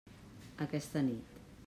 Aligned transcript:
Aquesta 0.65 1.05
nit. 1.11 1.39